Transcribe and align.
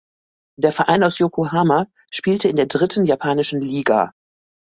Der 0.59 0.71
Verein 0.71 1.03
aus 1.03 1.19
Yokohama 1.19 1.85
spielte 2.09 2.49
in 2.49 2.55
der 2.55 2.65
dritten 2.65 3.05
japanischen 3.05 3.61
Liga. 3.61 4.13